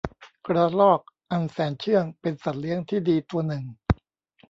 [0.47, 1.01] กระรอก
[1.31, 3.63] อันแสนเชื่องเป็นสัตว์เลี้ยงที่ดีตัวหนึ่ง